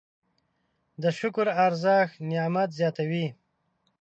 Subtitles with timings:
[1.01, 3.27] د شکر ارزښت نعمت زیاتوي.